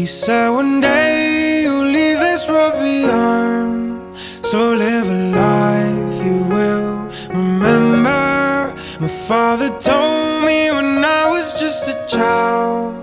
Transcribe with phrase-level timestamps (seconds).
[0.00, 4.16] He said, One day you'll leave this world behind.
[4.46, 8.72] So live a life you will remember.
[8.98, 12.94] My father told me when I was just a child.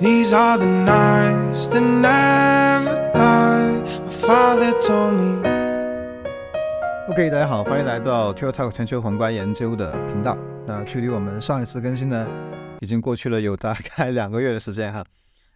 [0.00, 3.82] These are the nights that never die.
[4.06, 5.44] My father told me.
[7.10, 10.34] OK，大家好，欢迎来到 t u r Talk 全球宏观研究的频道。
[10.66, 12.26] 那距离我们上一次更新呢，
[12.80, 15.04] 已经过去了有大概两个月的时间哈。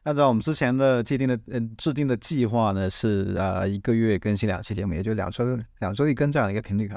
[0.04, 5.44] 按照我们之前的既定的嗯制定的计划呢，是啊一个月更新两期节目，也就两周
[5.78, 6.94] 两周一更这样的一个频率哈。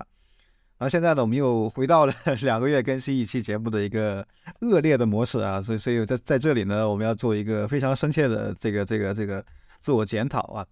[0.77, 4.27] 然后现在呢，我们又回到了 两个月更新一期节目的一个
[4.61, 9.45] 恶劣的模式啊，所以所以在在这里呢，我们要做一个非常深切的这个这个这个
[9.79, 10.65] 自我检讨啊。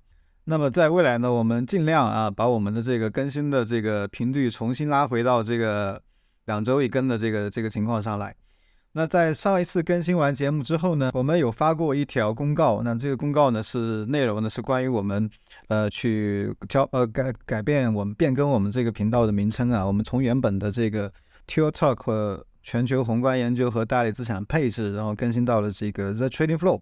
[0.46, 6.02] 那么在未来呢，我们尽量啊，把我们的这个更新的这个频率重新拉回到这个
[6.48, 8.36] 两周一更的这个这个情况上来。
[8.96, 12.82] 那在上一次更新完节目之后呢，我们有发过一条公告。
[12.84, 15.30] 那这个公告呢，是内容呢是关于我们
[15.68, 19.84] 呃去交呃改改变我们变更我们这个频道的名称啊。
[19.86, 21.12] 我们从原本的这个
[21.48, 26.80] Till Talk 全球宏观研究和大类资产配置，然后更新到了这个 The Trading Flow，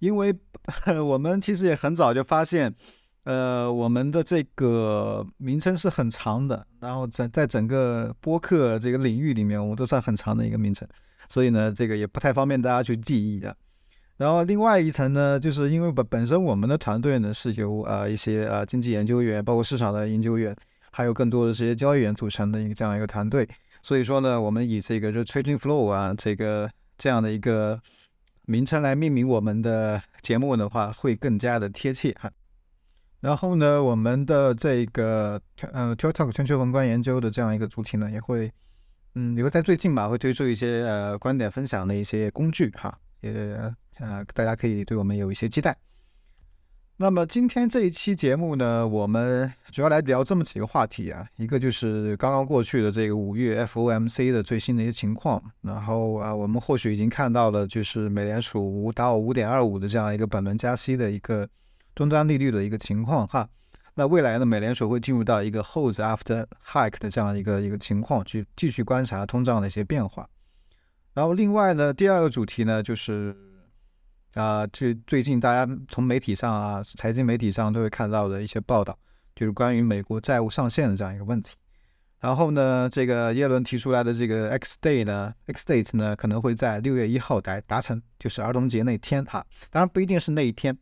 [0.00, 0.34] 因为
[1.02, 2.74] 我们其实也很早就发现。
[3.24, 10.86] 呃，我们的这个名称是很长的，然后在在整个播客这个领域里面，我们都算很长的一个名称，
[11.34, 13.56] 所以呢，这个也不太方便大家去记忆的。
[14.18, 20.54] 然后另外一层呢，就是因为本本身我们的团队呢是由呃一些呃经济研究员，包括市场的研究员，
[20.92, 23.48] 还有更多的这些交易员组成的一个这样一个团队，
[23.82, 27.80] 所以说呢，我们以这个就 Trading Flow 啊这个这样的一个
[28.46, 32.30] 名称来命名我们的节目的话，会更加的贴切哈。
[33.22, 35.40] 然后呢，我们的这个
[35.72, 38.48] 呃 t i k t o k 全球宏观研究的这样一个主题呢，也会
[39.14, 43.32] 嗯，也会在最近吧，会推出一些呃观点分享的一些工具哈，也
[43.98, 45.76] 呃大家可以对我们有一些期待。
[46.96, 61.48] 那么今天这一期节目呢，我们主要来聊这么几个话题啊，一个就是刚刚过去的这个五月 FOMC 的最新的一些情况，然后啊，我们或许已经看到了，就是美联储五到五点二五的这样一个本轮加息的一个。
[61.96, 63.48] 终端利率的一个情况哈，
[63.96, 70.28] 那未来呢，美联储会进入到一个 hold after hike 的这样一个一个情况，去继续观察通胀的一些变化。
[71.12, 73.36] 然后另外呢，第二个主题呢，就是
[74.34, 78.98] 啊，最最近大家从媒体上啊，财经媒体上都会看到的一些报道，
[79.36, 81.54] 就是关于美国债务上限的这样一个问题。
[82.18, 90.76] 然后呢，这个耶伦提出来的这个 X day 呢，X date 呢，可能会在六月一号达达成，就是儿童节那天哈，当然不一定是那一天。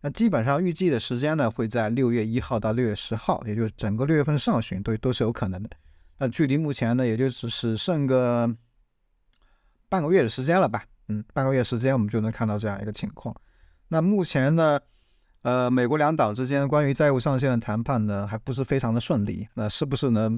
[0.00, 5.70] 那基本上预计的时间呢，会在六月一号到六月十号，也就是整个六月份上旬都都是有可能的。
[6.18, 8.48] 那距离目前呢，也就只是剩个
[9.88, 10.84] 半个月的时间了吧？
[11.08, 13.34] 嗯，半个月时间我们就能看到这样一个情况。
[13.88, 14.78] 那目前呢，
[15.42, 19.48] 呃，美国两党之间关于债务上限的谈判呢，还不是非常的顺利。
[19.54, 20.30] 那是不是呢？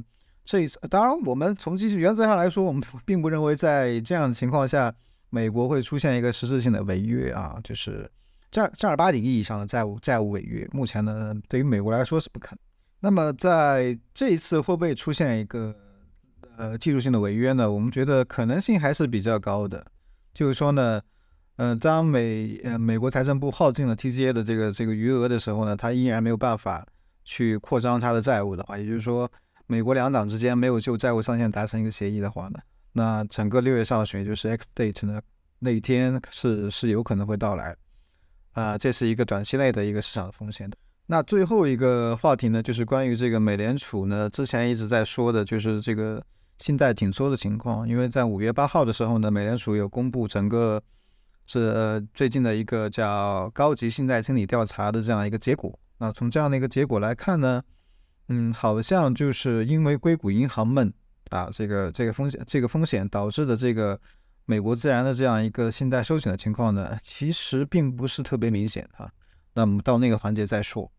[0.42, 4.94] 这一次，当然我们从基原则上来说，我们并不认为在这样的情况下，
[5.28, 8.10] 美国会出现一个实质性的违约啊，就是。
[8.50, 12.58] 正正儿八经意义上的债务债务违约，目前呢，对于美国来说是不可能。
[13.00, 15.74] 那么在这一次会不会出现一个
[16.56, 17.70] 呃技术性的违约呢？
[17.70, 19.86] 我们觉得可能性还是比较高的。
[20.34, 21.00] 就是说呢，
[21.56, 26.86] 嗯，当美呃美国财政部耗尽了 TCA 的这个这个余额的时候呢，它依然没有办法
[27.24, 29.30] 去扩张它的债务的话，也就是说，
[29.66, 32.58] 美国两党之间没有就债务上限达成一个协议的话呢，
[32.92, 35.20] 那整个六月上旬就是 X date 呢
[35.60, 37.74] 那一天是是有可能会到来。
[38.52, 40.76] 啊，这是一个短期内的一个市场的风险的。
[41.06, 46.24] 那最后一个话题呢，就是关于这个美联储呢，之前一直在说的，就是这个
[46.58, 47.88] 信贷紧缩的情况。
[47.88, 50.82] 因为在五月八号的时候呢，美联储有公布整个
[51.46, 55.76] 是最近的一个叫高级信贷经理调查的这样一个结果。
[55.98, 57.62] 那从这样的一个结果来看呢，
[58.28, 60.92] 嗯，好像就是因为硅谷银行们
[61.30, 64.00] 啊，这个这个风险这个风险导致的这个。
[64.50, 69.08] 美国自然的这样一个信贷收紧的情况呢，其实并不是特别明显哈。
[69.54, 70.90] 那我们到那个环节再说。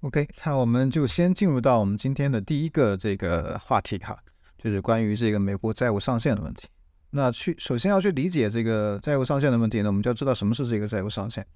[0.00, 4.18] OK，那我们就先进入到我们今天的第一个这个话题哈，
[4.56, 6.66] 就是关于这个美国债务上限的问题。
[7.10, 11.46] 那去首先要去理解这个债务上限的问题呢，我们就要知道什么是这个债务上限。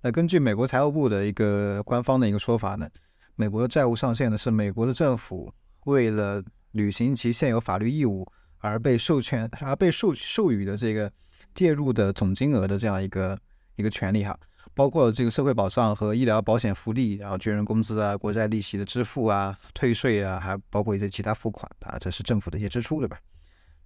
[0.00, 2.88] 那根据美国财务部的一个官方的一个说法呢，
[3.36, 5.52] 美国的债务上限呢是美国的政府
[5.84, 8.26] 为了履行其现有法律义务
[8.60, 11.12] 而被授权而被授授予的这个
[11.54, 13.38] 介入的总金额的这样一个
[13.76, 14.38] 一个权利哈，
[14.74, 23.18] 包括这个社会保障和医疗保险福利，然后军人工资啊、国债利息的支付啊、退税啊，还包括一些其他付款啊，这是政府的一些支出，对吧？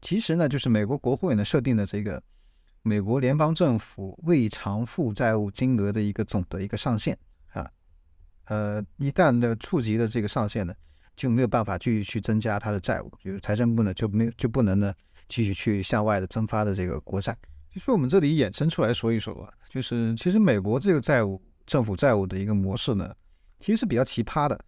[0.01, 2.23] 其实呢，就是美国国会呢设定的这个
[2.83, 7.17] 美国联邦政府未偿付债务金额的一个总的一个上限
[7.53, 7.71] 啊，
[8.47, 10.75] 呃，一旦呢触及了这个上限呢，
[11.17, 14.93] 就没有办法继续去增加它的债务，就是财政部呢就没有就不能呢
[15.29, 17.37] 继续去向外的增发的这个国债。
[17.73, 23.15] 其实我们这里衍生出来说一说吧，就是其实美国这个债务政府债务的一个模式呢，
[23.61, 24.59] 其实是比较奇葩的，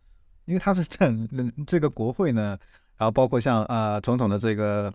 [0.44, 1.14] 因为它是在
[1.66, 2.58] 这个国会呢，
[2.96, 4.92] 然后包括像啊总统的这个。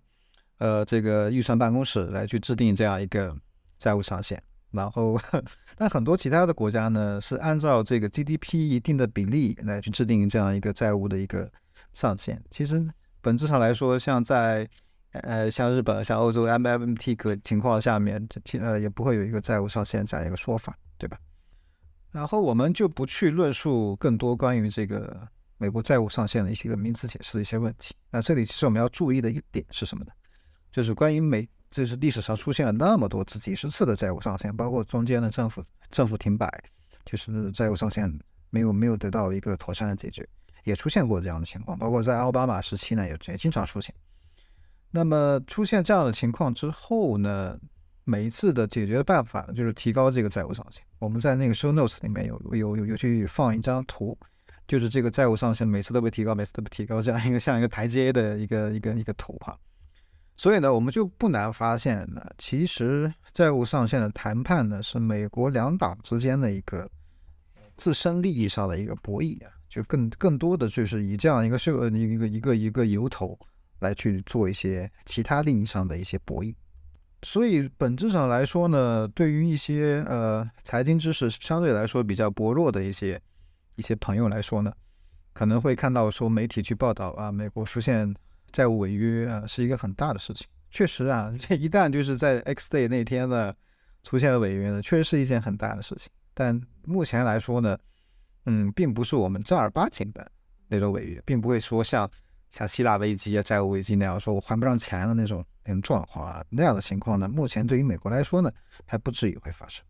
[0.58, 3.36] 呃，这个预算办公室来去制定这样一个
[3.80, 4.40] 债务上限，
[4.72, 5.20] 然后，
[5.76, 11.52] 但很多其他的国家呢是按照这个 GDP 一定的比例来去制定这样一个债务的一个
[11.94, 12.42] 上限。
[12.50, 12.88] 其实
[13.22, 14.68] 本质上来说，像在
[15.12, 21.18] 呃像日本、像欧洲 MMT 个情况下面，这呃也不会有一个债务上限这样一个说法，对吧？
[22.12, 25.28] 然后我们就不去论述更多关于这个
[25.58, 27.96] 美国债务上限的一些个名词解释的一些问题。
[28.10, 30.12] 那这里其实我们要注意的一点是什么呢？
[30.72, 36.48] 就是关于美，这是历史上出现了那么多次、几十次的债务上限，包括中间的政府政府停摆，
[37.06, 38.14] 就是债务上限
[38.50, 40.28] 没有没有得到一个妥善的解决，
[40.66, 41.80] 也出现过这样的情况。
[41.80, 43.96] 包括在奥巴马时期呢，也也经常出现。
[44.92, 47.58] 那么出现这样的情况之后呢，
[48.04, 50.84] 每一次的解决的办法就是提高这个债务上限。
[51.00, 54.18] 我们在那个 show notes 里面有有有有去放一张图，
[54.68, 59.58] 就是这个债务上限每次都被提高，每次都被提高，这样一个像一个台阶的一个一个一个图哈。
[60.42, 66.90] 所以呢，我们就不难发现呢，其实债务上限的谈判呢，是美国两党之间的一个
[67.78, 73.38] 自身利益上的一个博弈啊，就更更多的就是以这样一个设一个一个一个由头
[73.82, 76.56] 来去做一些其他利益上的一些博弈。
[77.22, 83.22] 所以本质上来说呢，对于一些呃财经知识相对来说比较薄弱的一些
[83.76, 84.74] 一些朋友来说呢，
[85.34, 88.12] 可能会看到说媒体去报道啊，美国出现。
[88.52, 90.48] 债务违约啊，是一个很大的事情。
[90.70, 93.54] 确实啊， 这一旦就是在 X day 那天呢，
[94.04, 96.10] 出现了违约呢，确实是一件很大的事情。
[96.34, 97.78] 但目前来说呢，
[98.46, 100.32] 嗯，并不是我们正儿八经的
[100.70, 102.10] 那种违约，并不会说像
[102.52, 108.50] 像希腊危机啊、债务危机那样，说我还不上钱的那种那种状况啊，那样的情况呢，目前对于美国来说呢，
[108.86, 109.84] 还不至于会发生。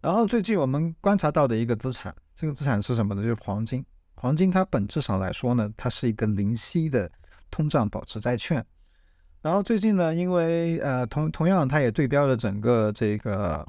[0.00, 3.22] 然后最近我们观察到的一个资产，这个资产是什么呢？
[3.22, 3.84] 就是黄金。
[4.16, 7.10] 黄金它本质上来说呢，它是一个零息的。
[7.54, 8.66] 通胀保持债券，
[9.40, 13.64] 然后最近呢，因为呃同同样，它也对标了整个这个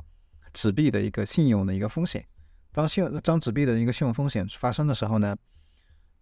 [0.55, 2.25] 纸币的一个信用的一个风险。
[2.71, 5.35] 当信用当纸币的一个信用风险发生的时候呢，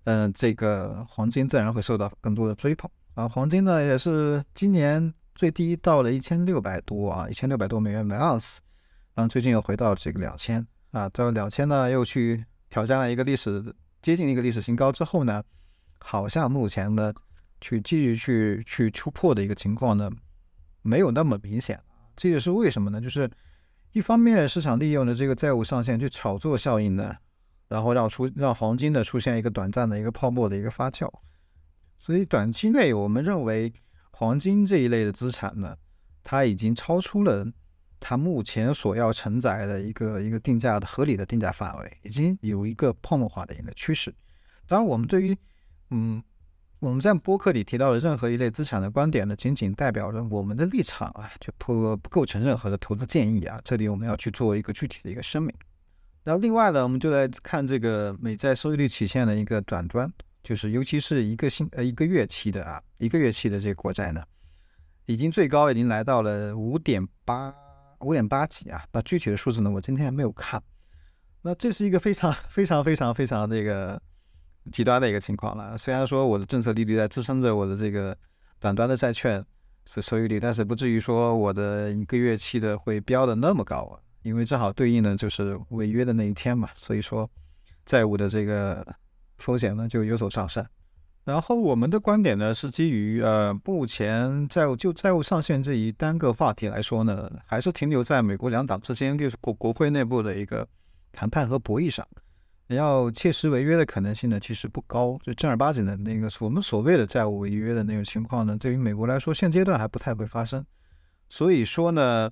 [0.04, 2.92] 嗯，这个黄金自然会受到更多的追捧。
[3.14, 8.60] 啊，黄金呢也是今年最低到了一千六百多啊，一千六百多美元每盎司，
[9.14, 15.42] 然后最近又回到这个两千啊，到两千呢又去挑战了一个历史接近一个历史新高之后呢，
[16.00, 17.14] 好像目前呢。
[17.64, 20.12] 去继续去去突破的一个情况呢，
[20.82, 21.82] 没有那么明显
[22.14, 23.00] 这也是为什么呢？
[23.00, 23.32] 就是
[23.94, 27.16] 一方面市场利用的这个债务上限去炒作效应呢，
[27.70, 31.10] 然后让出让黄金的出现一个短暂的一个泡沫的一个发酵。
[31.98, 33.74] 所以短期内我们认为
[34.12, 35.78] 黄金这一类的资产呢，
[36.22, 37.48] 它已经超出了
[38.02, 44.14] 它目前所要承载的一个一个定价的合理的定价范围，已经有一个泡沫化的一个趋势。
[44.68, 45.38] 当然，我们对于
[45.92, 46.22] 嗯。
[46.84, 53.58] 我们在播客里提到的任何一类资产的观点呢，仅仅代表着我们的立场啊，就不不构成任何的投资建议啊。
[53.64, 55.56] 这里我们要去做一个具体的一个声明。
[56.26, 60.12] 然后另外呢，我们就来看这个美债收益率曲线的一个短端，
[60.44, 64.22] 就是尤其是一个星呃一个月期的啊，一个月期的这个国债呢，
[65.06, 67.56] 已经最高已经来到了五点八
[68.02, 68.84] 五点八几啊。
[68.92, 70.62] 那具体的数字呢，我今天还没有看。
[71.44, 74.02] 那这是一个非常 非常非常非常这个。
[74.72, 75.78] 极端的一个情况了。
[75.78, 78.16] 虽然说我的政策利率在支撑着我的这个
[78.60, 79.44] 短端的债券
[79.86, 84.00] 是收益率，但是不至于说我的一个月期的会飙的那么高啊。
[84.24, 87.30] 因为正好对应的就是违约的那一天嘛，所以说
[87.86, 88.86] 债务的这个
[89.40, 90.66] 风险呢就有所上升。
[91.26, 100.66] 然后我们的观点呢是基于呃目前债务就债务上限这一单个话题来说呢，还是停留在美国两党之间就是国国会内部的一个
[101.12, 102.08] 谈判和博弈上。
[102.68, 105.18] 要切实违约的可能性呢，其实不高。
[105.24, 110.66] 就正儿八经的那个我们所谓的债务违约的那种情况呢，对于美国来说，现阶段还不太会发生。
[111.30, 112.32] 所以说呢，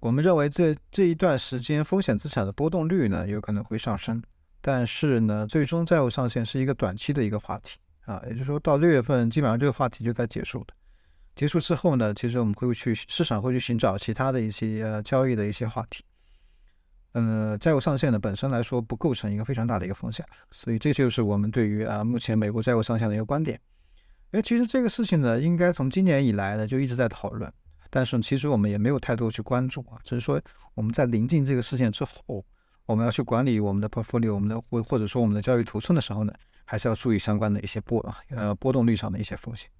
[0.00, 4.22] 我们认为这这一段时间风险资产的波动率呢，有可能会上升。
[4.60, 10.74] 但是呢，最终债务上限是一个短期的一个话题啊，也就是说到六月份，基本上这个话题就该结束的。
[11.36, 16.02] 结束之后呢，其实我们会去市场会去寻找其他的一些呃交易的一些话题。
[17.12, 23.58] 呃，债务上限呢本身来说不构成一个非常大的一个风险，所以这就是我们对于啊目前美国债务上限的一个观点。
[24.32, 27.50] 哎，其实这个事情呢，应该从今年以来呢就一直在讨论，
[27.88, 30.40] 但是其实我们也没有太多去关注啊，只是说
[30.74, 32.44] 我们在临近这个事件之后，
[32.84, 36.32] 我们要去管理我们的 portfolio，我们的或或者说我们的交易图寸的时候呢，
[36.66, 39.70] 还是要注意相关的一些波呃波动率上的一些风险。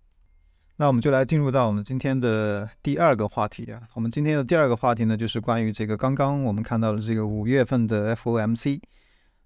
[0.80, 3.82] 那我们就来进入到我们今天的第二个话题啊。
[3.94, 8.80] 我们今天的第二个话题呢，就是关于这个刚刚我们看到的这个五月份的 FOMC。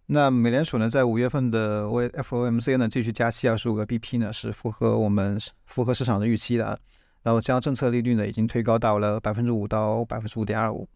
[0.04, 6.78] 那美联储呢，在五月份的为 FOMC 呢继续加息二十五个 BP 呢，是符合我们符合市场的预期的啊。
[7.22, 10.86] 然后将政策利率呢已经推高到了百分之五到百分之五点二五。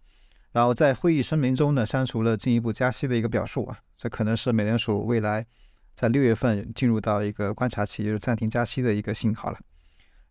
[0.52, 3.78] 然后在会议声明中呢，删除了进一步加息的一个表述啊。
[3.96, 5.46] 这可能是美联储未来
[5.94, 9.58] 在六月份进入到一个观察期，就是暂停加息的一个信号了。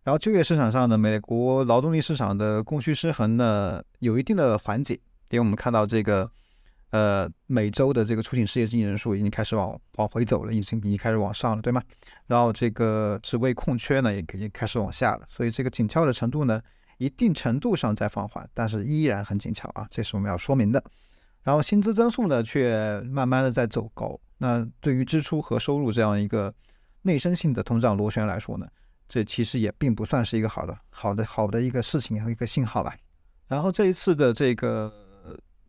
[0.06, 4.94] 然后就业市场上呢，美国劳动力市场的供需失衡呢，有一定的缓解，
[5.32, 6.30] 因为我们看到这个，
[6.92, 11.82] 呃，每周的这个出勤失业经济人数已经开始往往回走了，已经已经开始往上了，对吗？
[12.28, 16.62] 然后这个职位空缺呢，也已经开始往下了，所以这个紧俏的程度呢，
[17.00, 20.84] 一定程度上在放缓，但是依然很紧俏啊，这是我们要说明的。
[21.42, 26.54] 然后薪资增速呢，却慢慢的在走高，那对于支出和收入这样一个
[27.02, 28.68] 内生性的通胀螺旋来说呢？
[29.08, 32.96] 这其实也并不算是一个好的、好的、好的一个事情和一个信号吧。
[33.48, 34.92] 然后这一次的这个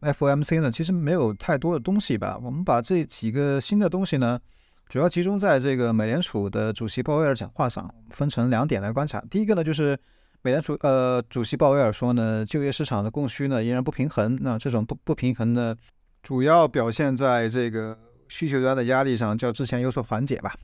[0.00, 2.38] FOMC 呢，其实没有太多的东西吧。
[2.42, 4.40] 我们把这几个新的东西呢，
[4.88, 9.22] 主要集中在这个美联储的主席鲍威尔讲话上，分成两点来观察。
[9.30, 9.98] 第一个呢，就是
[10.42, 14.38] 美联储呃主席鲍威尔说呢，就业市场的供需呢依然不平衡。
[14.40, 15.76] 那这种不不平衡呢，
[16.22, 20.54] 主要表现在这个需求端的压力上，较之前有所缓解吧。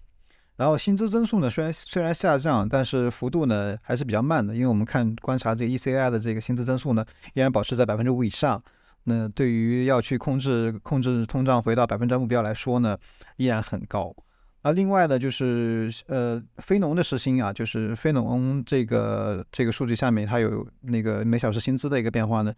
[0.57, 7.05] 然后薪资增速呢，虽然虽然下降，但是幅度呢还是比较慢的，因为我们看观察这个 ECI 的这个薪资增速呢，
[7.35, 8.63] 依然保持在百分之五以上。
[9.05, 12.97] 那对于要去控制控制通胀回到百分之目标来说呢，
[13.37, 14.15] 依然很高。
[14.63, 22.55] 那另外呢，就是呃非农的时薪啊，就是非农这个这个数据下面它有那个每小时薪资的一个变化呢，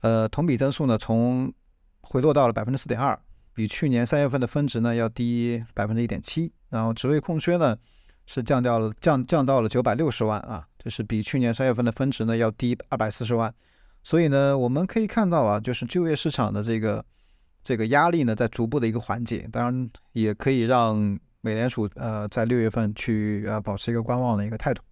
[0.00, 1.52] 呃同比增速呢从
[2.00, 3.18] 回落到了百分之四点二。
[3.52, 7.76] 比去年三月份的分值呢要低百分之一点七，然后职位空缺呢
[8.26, 13.52] 是降掉了降降到了九百六十万啊，就是比去年三月份的分值呢要低二百四十万，
[14.02, 17.04] 所以呢我们可以看到啊，就是就业市场的这个
[17.62, 20.96] 这个压力呢在逐步的一个缓解，当然也可以让
[21.40, 24.82] 美联储呃在六月份去呃保持一个观望的一个态度。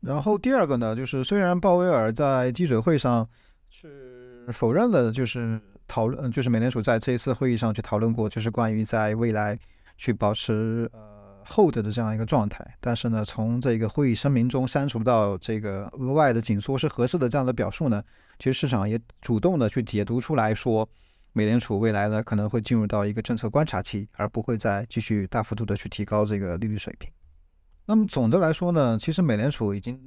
[0.00, 3.28] 然后第二个呢，就是虽然鲍威尔在记者会上
[3.70, 5.60] 是否认了，就是。
[5.86, 9.56] 讨论就是美联储在这一次会议上去讨论过，就是关于在未来
[9.98, 11.13] 去保持呃
[11.48, 12.64] hold 的这样一个状态。
[12.80, 18.02] 但是呢，从这个会议声明中删除到这个额外的紧缩是合适的这样的表述呢，
[18.38, 20.88] 其实市场也主动的去解读出来说，
[21.32, 27.10] 美联储未来呢可能会进入到一个政策观察期，而不会再继续大幅度的去提高这个利率水平。
[27.86, 30.00] 那么总的来说呢，其实美联储已经。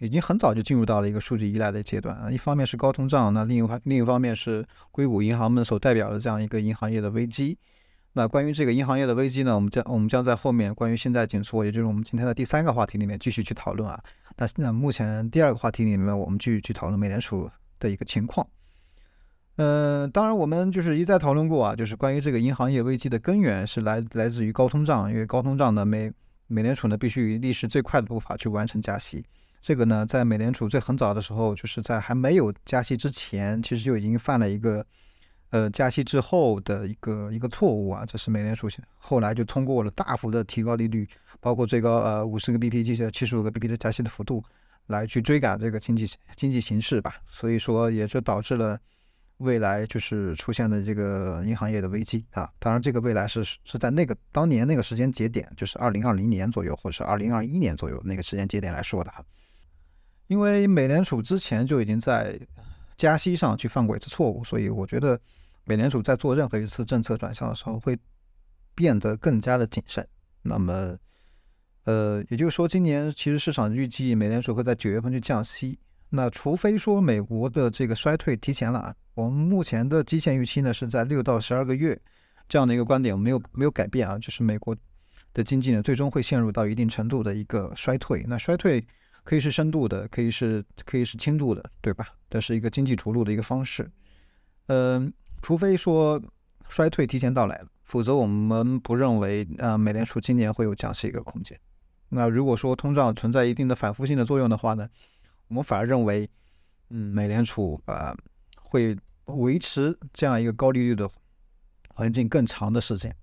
[0.00, 7.58] 已经很早就进入到了一个数据依赖的阶段啊，一方面是高通胀，那另一方另一方面是硅谷银行们所代表的这样一个银行业的危机。
[8.14, 14.02] 那关于这个银行业的危机呢，我们将我们将在后面关于现在紧缩，也就是我们今天的第三个话题里面继续去讨论啊。
[14.36, 18.46] 那那目前第二个话题里面，我们继续去讨论美联储的一个情况。
[19.56, 26.12] 嗯，当然我们就是一再讨论过啊，就是关于这个银行业危机的根源是来来自于高通胀，因为高通胀呢，美
[26.46, 29.24] 美联储呢必须以历史最快的步伐去完成加息。
[29.60, 34.86] 这个呢，在美联储最很早的时候，就是在还没有加息之前，其实就已经犯了一个，
[35.50, 38.04] 呃，加息之后的一个一个错误啊。
[38.06, 41.08] 这是美联储后来就通过了大幅的提高利率，
[41.40, 44.44] 包括最高呃五十个 BP 这些七十五个 BP 的加息的幅度，
[44.88, 47.16] 来去追赶这个经济经济形势吧。
[47.28, 48.78] 所以说，也就导致了
[49.38, 52.50] 未来就是出现的这个银行业的危机啊。
[52.58, 59.24] 当然，这个未来是是在那个当年那个时间节点，就是二零二零年左右，或者是二零二一年左右那个时间节点来说的哈。
[60.26, 62.38] 因为美联储之前就已经在
[62.98, 65.18] 加息上去犯过一次错误，所以我觉得
[65.68, 67.94] 美联储在做任何一次政策转向的时候会
[68.74, 70.06] 变得更加的谨慎。
[70.40, 70.96] 那么，
[71.84, 75.78] 呃，也就是说，今年其实市场预计美联储会在九月份去降息。
[76.08, 82.00] 那除非说美国的这个衰退提前了啊，我们目前的基线预期呢是在六到十二个月。
[82.48, 84.74] 这样的一个观点没有没有改变啊，就是美国
[85.34, 88.24] 的经济呢最终会陷入到一定程度的一个衰退。
[88.26, 88.82] 那衰退
[89.22, 92.08] 可以是深度的，可以是可以是轻度的，对吧？
[92.30, 93.90] 这是一个经济着陆的一个方式。
[94.68, 96.20] 嗯，除非说
[96.68, 101.58] 衰退提前到来了，否则我们不认为啊美联储今年会有降息一个空间。
[102.10, 104.88] 那如果说通胀存在一定的反复性的作用的话呢，
[105.48, 106.28] 我们反而认为，
[106.90, 108.16] 嗯，美联储啊
[108.56, 111.08] 会维持这样一个高利率的
[111.94, 113.14] 环境更长的时间。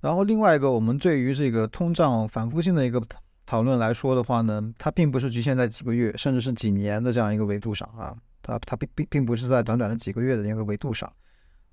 [0.00, 3.02] 然后另外一个，我们对于这个通胀反复性的一个
[3.44, 11.10] 讨论来说的话呢，它并不是局限在几个月，甚至是几年的这样一个维度上啊，它它并并并不是在短短的几个月的一个维度上，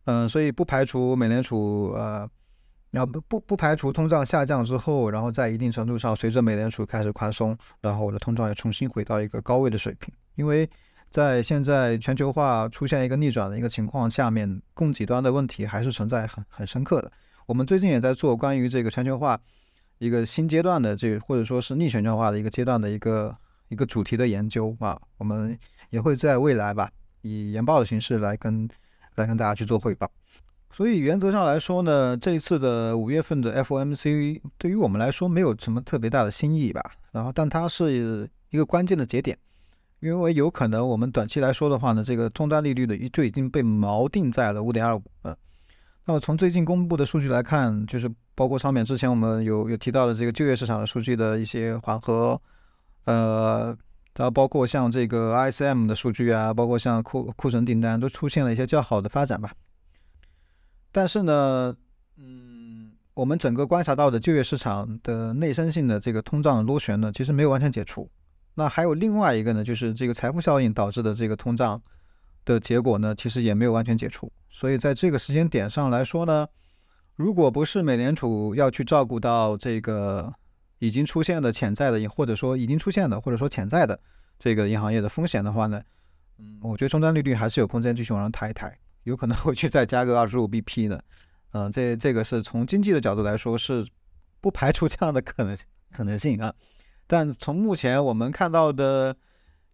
[0.06, 2.30] 嗯，所以不排除美联储呃。
[2.92, 10.14] 然后不不不排除通胀下降之后，然后在一定程度上，随着美联储开始宽松，然后我的通胀也重新回到一个高位的水平。
[10.36, 10.70] 因为
[11.10, 17.12] 在现在全球化出现一个逆转的一个情况下面，供给端的问题还是存在很很深刻的。
[17.48, 19.38] 我们最近也在做关于这个全球化
[19.98, 23.36] 一个新阶段的这或者说是逆全球化的一个阶段的一个
[23.68, 25.60] 一个主题的研究啊，我们
[25.90, 26.90] 也会在未来吧
[27.24, 28.70] 以研报的形式来跟
[29.16, 30.10] 来跟大家去做汇报。
[30.72, 36.82] 所以原则上来说呢，这一次的五月份的 FOMC 对于我们来说没有什么特别大的新意吧。
[37.12, 39.38] 然后，但它是一个关键的节点，
[40.02, 45.02] 因为有可能我们短期来说的话呢，这个终端利率的就已经被锚定在了五点二五。
[45.24, 45.34] 嗯，
[46.04, 52.38] 那么从最近公布的数据来看，就是包括上面之前我们有有提到的这个就业市场的数据的一些缓和，
[53.06, 53.74] 呃，
[54.16, 59.52] 然后包括像这个 ISM 的数据啊，包括像库库存订单都出现了一些较好的发展吧。
[60.92, 61.76] 但是呢，
[62.18, 68.10] 嗯，我们整个观察到的就业市场的内生性的这个通胀的螺旋呢，其实没有完全解除。
[68.54, 71.82] 那还有另外一个呢，就是这个财富效应导致的这个通胀
[72.46, 74.32] 的结果呢，其实也没有完全解除。
[74.50, 76.48] 所以在这个时间点上来说呢，
[77.18, 80.34] 如果不是美联储要去照顾到这个
[80.86, 84.00] 已经出现的潜在的，或者说已经出现的，或者说潜在的
[84.38, 85.82] 这个银行业的风险的话呢，
[86.38, 88.78] 嗯，我觉得终端利率还是有空间继续往上抬一抬。
[89.04, 91.04] 有可能 会去再加个二十五 BP 的，
[91.52, 93.86] 嗯，这这个是从经济的角度来说是
[94.42, 96.54] 不排除这样的可能性可能性啊。
[97.06, 99.16] 但从目前我们看到的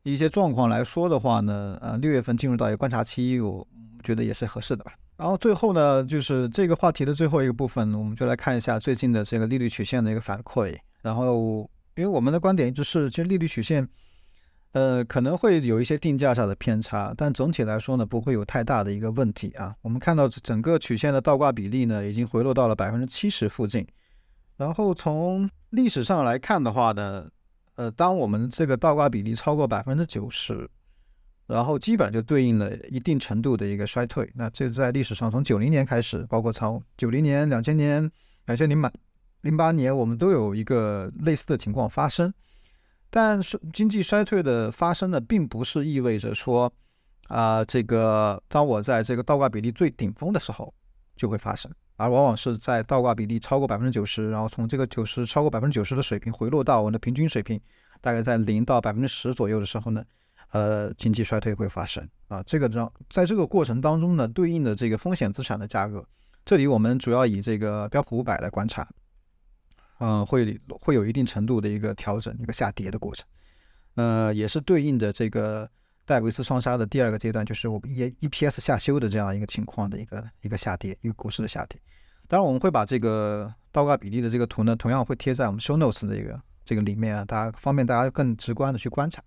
[0.04, 3.66] 一些状况来说的话呢，呃，六月份进入到一个观察期，我
[4.04, 4.94] 觉得也是合适的吧。
[5.16, 10.76] 然后最后呢，就是这个话题的最后一个部分，我们就来看一下最近的这个利率曲线的一个反馈。
[11.02, 13.88] 然后，因为我们的观点一直是，其实利率曲线。
[14.74, 19.76] 呃，可能会有一些定价上的偏差，但总体来说呢，不会有太大的一个问题啊。
[19.82, 23.86] 我们看到整个曲线的倒挂比例呢，已经回落到了百分之七十附近。
[24.56, 27.28] 然后从历史上来看的话呢，
[27.76, 30.70] 呃，当我们这个倒挂比例超过百分之九十，
[31.48, 34.32] 然后基本就对应了一定程度的一个衰退。
[34.36, 38.10] 那这在历史上从九零年开始，包括从九零年、两千年、
[38.46, 38.90] 两千零八
[39.42, 42.34] 零八年，我们都有一个类似的情况发生。
[43.10, 46.72] 但是经济衰退的发生呢，并不是意味着说，
[47.28, 50.74] 啊，这个当我在这个倒挂比例最顶峰的时候
[51.16, 57.60] 就会发生，而往往是在倒挂比例超过百分之九十，然后从这个九十超过百分之九十的水平回落到我们的平均水平，
[58.00, 60.02] 大概在零到百分之十左右的时候呢，
[60.52, 62.42] 呃，经济衰退会发生啊。
[62.44, 66.06] 这个让在这个过程当中呢，对应的这个风险资产的价格，
[66.46, 68.88] 这里我们主要以这个标普五百来观察。
[70.04, 73.24] 嗯，会会有一定程度的一个调整，一个下跌的过程，
[73.94, 75.70] 呃，也是对应的这个
[76.08, 81.80] 戴维斯双杀的第二个阶段，就是我们 E E P S 下修的这样一个情况的一个一个下跌，一个股市的下跌。
[82.28, 89.22] 当然，我们会把这个倒挂比例的这个图呢，同样会贴在我们 Show Notes 的一个这个里面啊，大家方便大家更直观的去观察。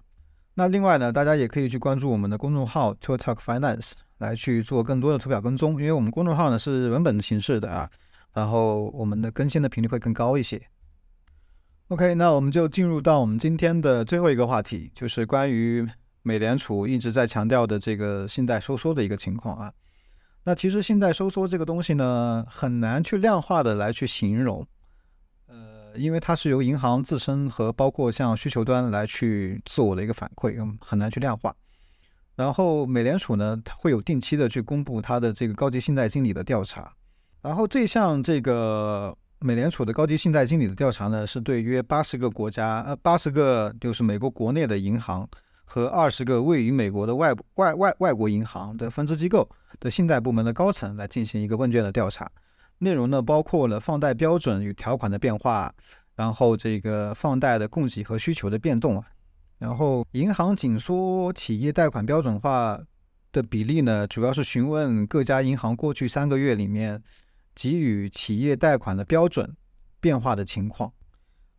[0.54, 7.88] 那另外呢，大家也可以去关注我们的公众号 To Talk Finance 来去做更多的图表跟踪，因为我们公众号呢是文本形式的啊。
[8.34, 10.60] 然后我们的更新的频率会更高一些。
[11.88, 15.86] OK，那我们就进入到我们今天的最后一个话题，就是关于
[16.22, 19.72] 美联储一直在强调的这个信贷收缩的一个情况啊。
[20.44, 24.66] 那其实信贷收缩这个东西呢，很难去量化的来去形容，
[25.46, 31.54] 呃，因为它是由银行自身和包括像需求端来去自我的一个反馈，嗯，很难去量化。
[32.34, 36.92] 然后美联储呢，它会有定期的去公布它的这个高级信贷经理的调查。
[37.44, 45.28] 然后这项这个美联储的高级信贷经理的调查呢，是对约八十个国家，呃，八十个就是美国国内的银行
[45.66, 49.46] 和二十个位于美国的外外外外国银行的分支机构
[49.78, 52.26] 的信贷部门的高层来进行一个问卷的调查。
[52.78, 55.70] 内容呢，包括了放贷标准与条款的变化，
[56.16, 59.04] 然后这个放贷的供给和需求的变动啊，
[59.58, 62.80] 然后银行紧缩企业贷款标准化
[63.32, 67.02] 的比例呢，主要是询问各家银行过去三个月里面。
[67.54, 69.56] 给予企业贷款的标准
[70.00, 70.92] 变化的情况。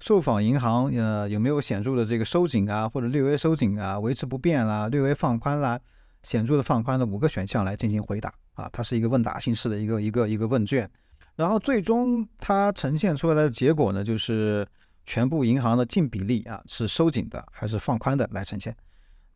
[0.02, 5.80] 受访银行呃有没有显著的这个收紧啊，或者略微收紧啊，维持不变啦，略微放宽啦，
[6.24, 10.88] 显著的放宽的五个选项来进行回答啊，它是一个问答形式的一个一个一个问卷，
[11.36, 14.68] 然后最终它呈现出来的结果呢，就是
[15.06, 18.76] 全部银行的净比例啊是收紧的还是放宽的来呈现，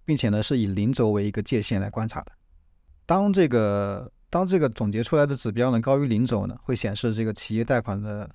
[0.03, 2.31] 并且呢是以零轴为一个界限来观察的。
[3.05, 8.29] 当这个当这个总结出来的指标呢高于零轴呢，会显示这个企业贷款的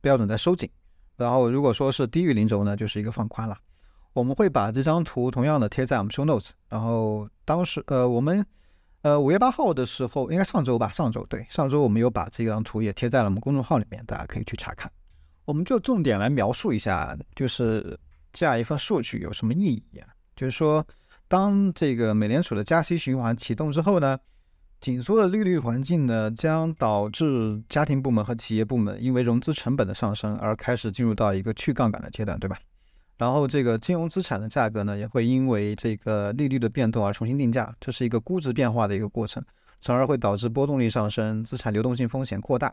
[0.00, 0.70] 标准在收紧。
[1.16, 3.56] 然后，如果说是低于零轴呢，就是一个放宽了。
[4.12, 6.50] 我们会把这张图同样的贴在我们 show notes。
[6.68, 8.44] 然后当时，呃，我们，
[9.02, 14.90] 呃，五月八号的时候，应该上周吧，上周对，上周我们有把这张图也贴在了我们公众号里面，大家可以去查看。
[15.44, 17.98] 我们就重点来描述一下，就是
[18.32, 20.08] 这样一份数据有什么意义啊？
[20.34, 20.84] 就是说，
[21.28, 24.18] 当这个美联储的加息循环启动之后呢？
[24.84, 32.58] 紧缩的利率环境呢，将导致家庭部门和企业部门因为融资成本的上升而开始进入到一个去杠杆的阶段，对吧？
[33.16, 39.42] 然后这个金融资产的价格呢，也会因为这个利率的变动而重新定价，这是一个估值变化的一个过程，
[39.80, 42.70] 从而会导致波动率上升，资产流动性风险扩大。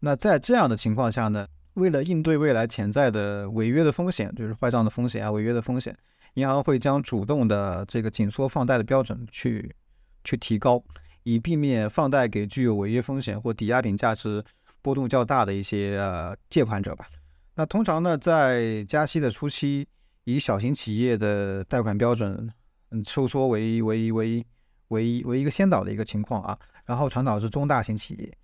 [0.00, 5.94] 那在这样的情况下呢，为了应对未来潜在的违约的风险，就是坏账的风险啊，违约的风险，
[6.34, 9.76] 银行会将主动的这个紧缩放贷的标准去
[10.24, 10.82] 去提高。
[11.24, 14.42] 以避免放贷给具有违约风险或抵押品价值
[14.80, 17.06] 波动较大的一些呃借款者吧。
[17.54, 19.86] 那通常呢，在加息的初期，
[20.24, 22.50] 以小型企业的贷款标准
[22.90, 24.44] 嗯收缩为为为
[24.88, 28.36] 为为一个先导的一个情况啊，然后传导至中大型企业，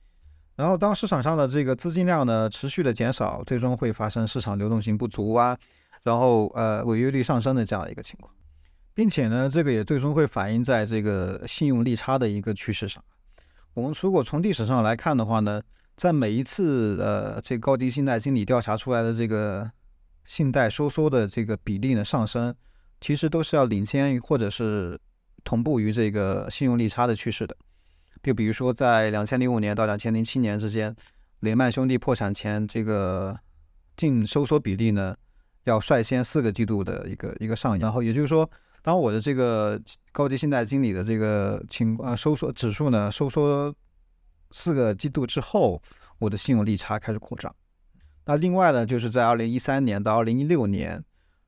[0.56, 5.56] 然后当市场上的这个资金量呢持续的减少，最终会发生市场流动性不足啊，
[6.04, 8.32] 然后呃违约率上升的这样一个情况。
[8.98, 13.00] 并且呢，这个也最终会反映在这个信用利差的一个趋势上。
[13.74, 15.62] 我们如果从历史上来看的话呢，
[15.96, 19.70] 在每一次呃这高级信贷经理调查出来的这个
[20.24, 22.52] 信贷收缩的这个比例呢上升，
[23.00, 24.98] 其实都是要领先或者是
[25.44, 27.56] 同步于这个信用利差的趋势的。
[28.24, 30.92] 就比如说在两千零五年到两千零七年之间，
[31.38, 33.38] 雷曼兄弟破产前，这个
[33.96, 35.14] 净收缩比例呢
[35.62, 38.50] 要率先四个季度的一个一个上扬，然后也就是说。
[38.88, 39.78] 当我的这个
[40.12, 43.74] 高级信贷经理的这个情况收缩指数呢收缩
[44.50, 45.82] 四个季度之后，
[46.18, 47.54] 我的信用利差开始扩张。
[48.24, 51.04] 那另外呢，就是在二零一三年到二零一六年，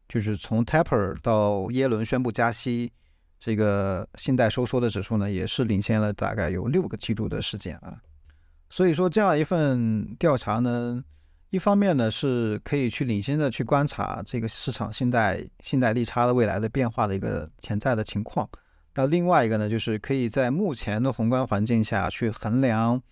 [0.07, 2.93] 就是从 Taper 到耶伦宣布加息，
[3.39, 8.03] 这个信贷收缩的指数呢也是领先了大概有六个季度的时间啊。
[8.69, 11.03] 所以说这样一份调查呢。
[11.51, 18.49] 一方面呢，是可以去领先的去观察这个市场信贷信贷利差的未来的变化的一个潜在的情况。
[18.95, 23.03] 那另外一个呢，就是可以在目前的宏观环境下去衡量，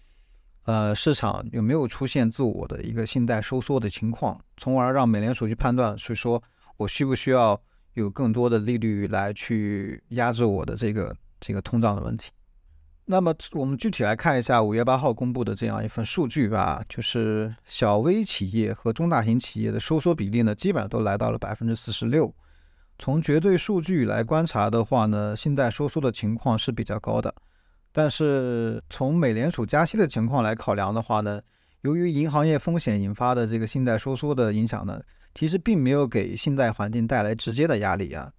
[0.67, 6.41] 呃，市场有没有出现自我的一个信贷收缩的情况，从而让美联储去判断，所以说
[6.77, 7.61] 我需不需要
[7.95, 12.31] 有更多的利率来去压制我的这个这个通胀的问题。
[13.11, 22.35] 那么我们具体来看一下五月八号公布的这样一份数据吧，就是小微企业和中大型企业的收缩比例呢，基本上都来到了百分之四十六。
[22.99, 27.35] 从绝对数据来观察的话呢，信贷收缩的情况是比较高的。
[27.93, 31.41] 但是从美联储加息的情况来考量的话呢，
[31.81, 35.01] 由于银行业风险引发的这个信贷收缩的影响呢，
[35.35, 38.31] 其实并没有给信贷环境带来直接的压力啊。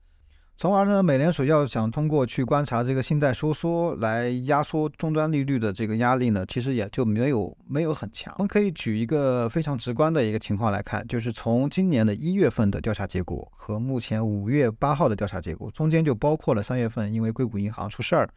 [0.59, 8.35] 从而呢，美联储要想通过去观察这个信贷收缩来压缩终端利率的这个压力呢，其实也就没有没有很强。
[8.39, 18.27] 我们可以举一个非常直观的一个情况来看，就是从今年的一月份的调查结果和目前五月八号的调查结果中间就包括了三月份因为硅谷银行出事儿，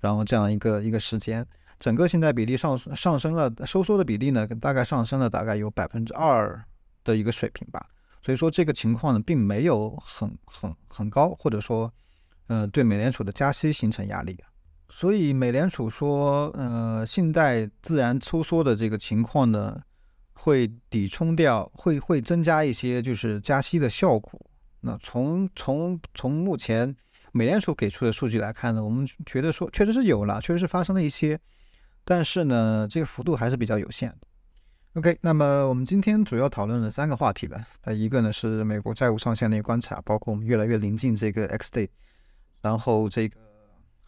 [0.00, 1.46] 然后这样一个一个时间，
[1.78, 6.64] 整个信贷比例上上升了，收缩的比例呢大概上升了大概有百分之二
[7.04, 7.86] 的一个水平吧。
[8.26, 11.88] 所以说这个情况呢，并没有很很很高，或者说，
[12.48, 14.36] 呃，对美联储的加息形成压力。
[14.88, 19.80] 所以美联储说，呃，信贷自然收缩的这个情况呢，
[20.32, 24.40] 会抵冲掉，会会增加一些就是加息的效果。
[24.80, 26.92] 那从从从目前
[27.30, 31.38] 美联储给出的数据来看呢，我们觉得说确实是有了，确实是发生了一些，
[32.04, 34.12] 但是呢，这个幅度还是比较有限。
[34.96, 37.62] OK，那么我们今天主要讨论了三个话题吧。
[37.82, 41.86] 呃，一个呢是美国债务上限的一个观察，包括我们越来越临近这个 X day，
[42.62, 43.38] 然后这个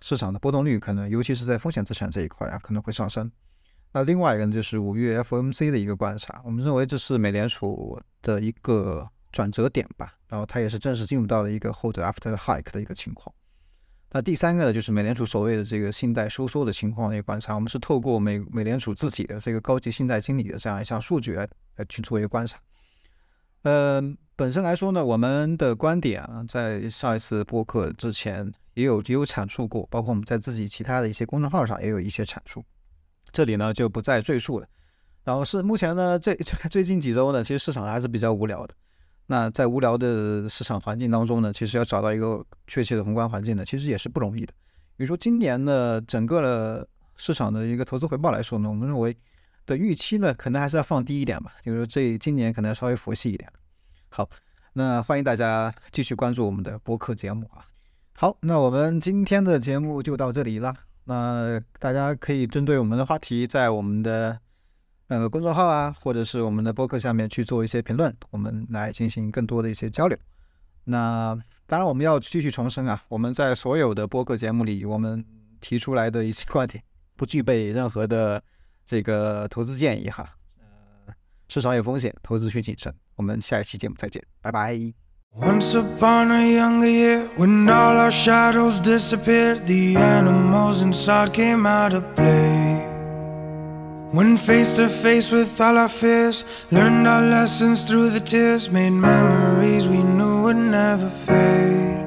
[0.01, 3.31] 市场的波动率可能，尤其是在风险资产这一块啊，可能会上升。
[3.93, 13.31] 那另外一个呢就是五月 FOMC 的一个观察，我们认为这是美联储的一个转折点吧，然后它也是正式进入到了一个 hold after hike 的一个情况。
[14.11, 21.47] 那第三个呢，就是美联储所谓的这个信贷收缩的情况的一个观察，我们是透过美美联储自己的这个高级信贷经理的这样一项数据来
[21.89, 22.59] 去做一个观察。
[23.63, 24.01] 呃，
[24.35, 32.65] 本身来说呢，我们的观点啊，在上一次播客之前也有也有阐述过，包括我们在自己其他的一些公众号上也有一些阐述，
[33.31, 34.67] 这里呢就不再赘述了。
[35.25, 36.35] 然后是目前呢，这
[36.71, 38.75] 最近几周呢，其实市场还是比较无聊的。
[39.31, 44.55] 那在无聊的市场环境当中呢，其实要找到一个确切的宏观环境呢，其实也是不容易的。
[44.97, 49.15] 比如说今年呢，整个的市场的一个投资回报来说呢，我们认为
[49.67, 51.53] 的预期呢，可能还是要放低一点吧。
[51.63, 53.53] 就是说这今年可能要稍微佛系一点。
[54.09, 54.27] 好，
[54.73, 57.67] 那欢迎大家继续关注我们的播客节目啊。
[58.17, 60.75] 好，那我们今天的节目就到这里了。
[61.05, 64.41] 那大家可以针对我们的话题，在我们的。
[65.09, 70.17] 那个公众号啊，或者是我们的播客下面去做一些评论，我们来进行更多的一些交流。
[70.85, 75.25] 那当然，我们要继续重申啊，我们在所有的播客节目里，我们
[75.61, 76.83] 提出来的一些观点，
[77.17, 78.43] 不具备任何的
[78.85, 80.29] 这个投资建议哈。
[80.59, 81.15] 呃，
[81.49, 82.95] 市场有风险，投资需谨慎。
[83.17, 84.75] 我们下一期节目再见，拜拜。
[85.35, 92.03] Once upon a younger year, when all our shadows disappeared, the animals inside came out of
[92.15, 92.68] play.
[94.11, 98.93] When face to face with all our fears, learned our lessons through the tears, made
[98.93, 102.07] memories we knew would never fade.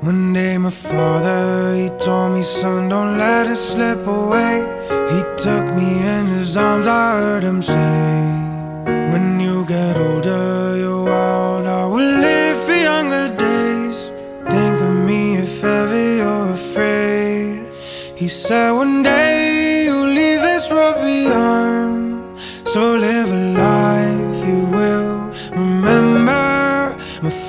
[0.00, 4.56] One day, my father, he told me, son, don't let it slip away.
[5.12, 8.26] He took me in his arms, I heard him say,
[9.12, 14.10] When you get older, you're wild, I will live for younger days.
[14.50, 17.64] Think of me if ever you're afraid.
[18.16, 19.25] He said, One day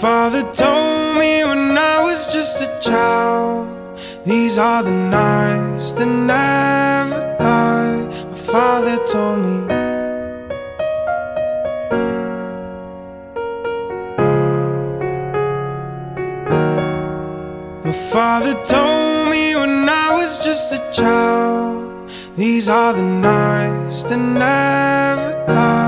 [0.02, 3.98] father told me when I was just a child.
[4.26, 8.06] These are the nights that never die.
[8.32, 9.58] My father told me.
[17.86, 22.12] My father told me when I was just a child.
[22.36, 25.88] These are the nights that never die.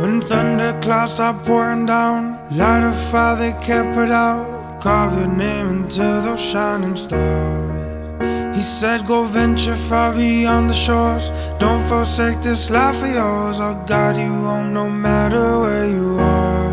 [0.00, 4.80] When thunderclouds are pouring down, light a fire they can't put out.
[4.80, 8.56] Carve your name into those shining stars.
[8.56, 11.30] He said, Go venture far beyond the shores.
[11.58, 13.60] Don't forsake this life of yours.
[13.60, 16.70] I'll guide you home no matter where you are.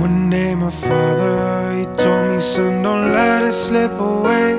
[0.00, 4.54] One day, my father, he told me, son, don't let it slip away.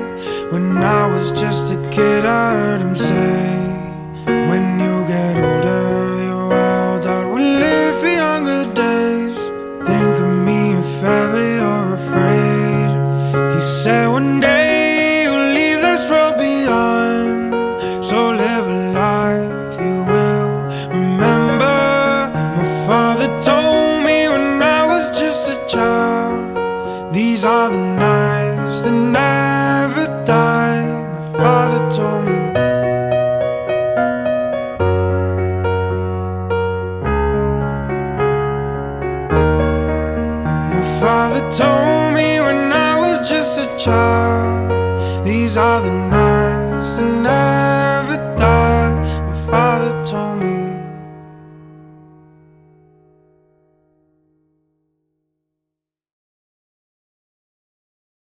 [0.52, 3.57] When I was just a kid, I heard him say,